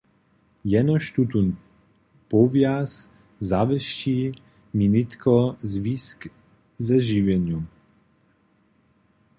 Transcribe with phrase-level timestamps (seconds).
[0.71, 1.47] Jenož tutón
[2.29, 2.91] powjaz
[3.49, 4.17] zawěsći
[4.75, 5.35] mi nětko
[5.73, 6.19] zwisk
[6.85, 7.63] ze žiwjenjom.